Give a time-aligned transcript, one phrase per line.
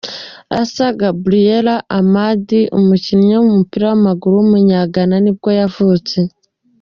[0.61, 1.67] Issah Gabriel
[1.97, 6.17] Ahmed, umukinnyi w’umupira w’amaguru w’umunya Ghana ni bwo yavutse.